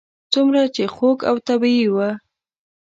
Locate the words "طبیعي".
1.47-1.87